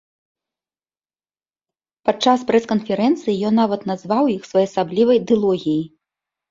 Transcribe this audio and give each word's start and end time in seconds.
Падчас 2.09 2.47
прэс-канферэнцыі 2.49 3.47
ён 3.51 3.61
нават 3.65 3.81
назваў 3.93 4.23
іх 4.39 4.53
своеасаблівай 4.55 5.27
дылогіяй. 5.33 5.83